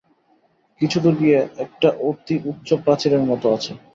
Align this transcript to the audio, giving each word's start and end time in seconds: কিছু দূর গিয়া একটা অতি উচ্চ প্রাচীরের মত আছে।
কিছু 0.81 0.97
দূর 0.99 1.15
গিয়া 1.19 1.41
একটা 1.65 1.89
অতি 2.01 2.35
উচ্চ 2.45 2.69
প্রাচীরের 2.83 3.21
মত 3.29 3.43
আছে। 3.55 3.71